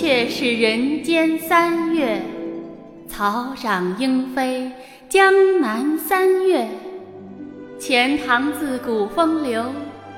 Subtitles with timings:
[0.00, 2.22] 却是人间三月，
[3.06, 4.72] 草长莺飞
[5.10, 6.66] 江南三月。
[7.78, 9.62] 钱塘自古风流，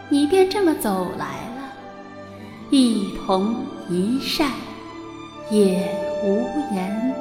[0.08, 1.26] 你便这么走来
[1.56, 1.72] 了，
[2.70, 3.56] 一蓬
[3.90, 4.52] 一扇
[5.50, 5.90] 也
[6.24, 7.12] 无言，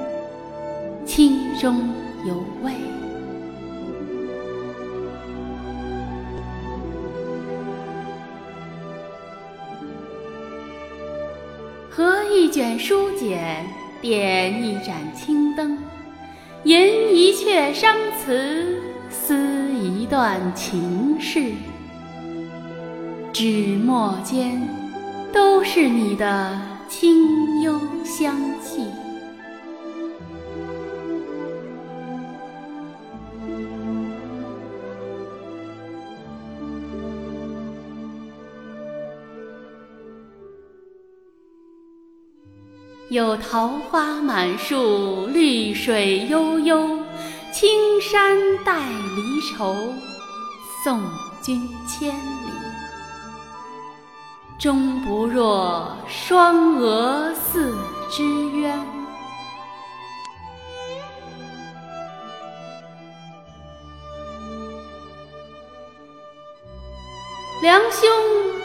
[1.03, 1.89] 清中
[2.27, 2.73] 有味。
[12.33, 13.65] 一卷书简，
[13.99, 15.77] 点一盏青灯，
[16.63, 19.35] 吟一阙伤词，思
[19.73, 21.51] 一段情事。
[23.33, 24.65] 纸墨间，
[25.33, 26.57] 都是你的
[26.87, 28.85] 清幽香气。
[43.11, 46.97] 有桃花满树，绿水悠悠，
[47.51, 49.75] 青山带离愁，
[50.81, 51.03] 送
[51.41, 52.51] 君千里。
[54.57, 57.75] 终不若双蛾似
[58.09, 58.79] 知渊。
[67.61, 68.09] 梁兄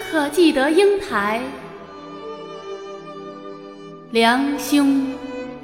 [0.08, 1.42] 可记得英台？
[4.12, 5.04] 梁兄，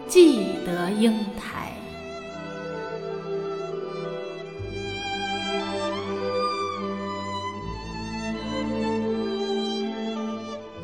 [0.08, 1.72] 记得英台。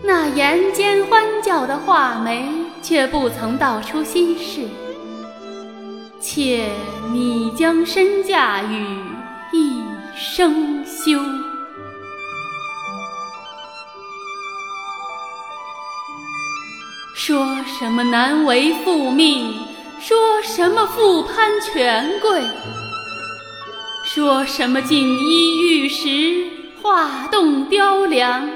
[0.03, 2.49] 那言间欢叫的画眉，
[2.81, 4.63] 却不曾道出心事。
[6.21, 6.71] 妾
[7.13, 8.87] 拟将身嫁与
[9.53, 9.83] 一
[10.15, 11.48] 生休。
[17.79, 19.55] 什么难为父命，
[20.01, 22.43] 说什么复攀权贵，
[24.05, 26.45] 说什么锦衣玉食，
[26.83, 28.51] 画栋雕梁，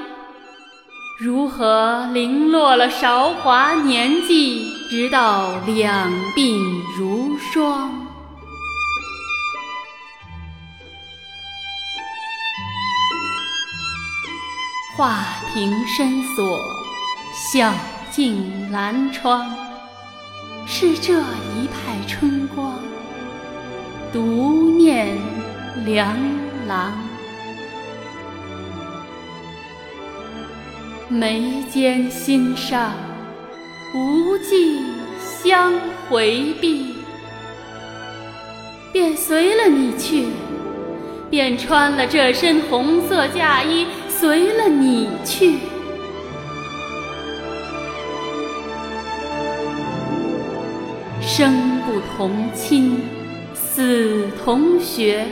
[1.21, 6.59] 如何零落了韶华年纪，直到两鬓
[6.97, 8.05] 如霜？
[14.97, 15.23] 画
[15.53, 16.59] 屏深锁，
[17.53, 17.73] 笑。
[18.15, 19.51] 尽阑窗，
[20.67, 22.75] 是这一派春光，
[24.11, 25.17] 独念
[25.83, 26.15] 梁
[26.67, 26.93] 郎。
[31.09, 32.91] 眉间心上，
[33.95, 34.79] 无计
[35.19, 35.73] 相
[36.07, 36.93] 回避，
[38.91, 40.27] 便随了你去，
[41.31, 45.57] 便穿了这身红色嫁衣，随了你去。
[51.35, 52.95] 生不同亲，
[53.55, 55.25] 死同穴，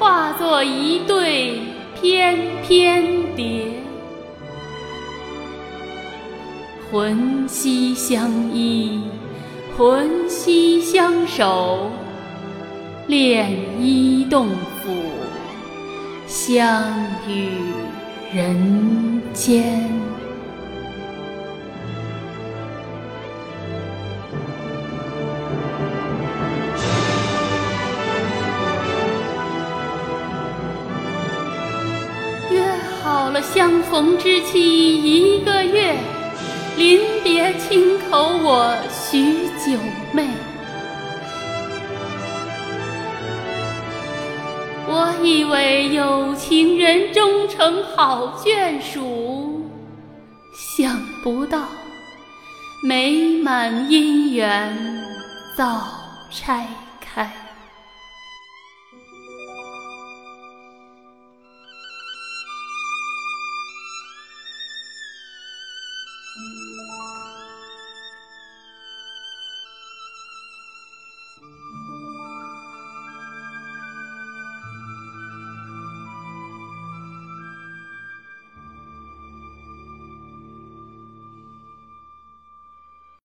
[0.00, 1.60] 化作一对
[2.02, 2.36] 翩
[2.66, 3.04] 翩
[3.36, 3.66] 蝶，
[6.90, 9.00] 魂兮相依，
[9.78, 11.88] 魂兮相守，
[13.06, 14.92] 恋衣动府，
[16.26, 16.92] 相
[17.28, 17.48] 与
[18.32, 19.88] 人间。
[33.34, 35.96] 了相逢之期一个月，
[36.76, 39.76] 临别轻口我许九
[40.12, 40.28] 妹。
[44.86, 49.68] 我以为有情人终成好眷属，
[50.76, 51.64] 想不到
[52.84, 55.02] 美满姻缘
[55.56, 55.82] 早
[56.30, 56.68] 拆
[57.00, 57.43] 开。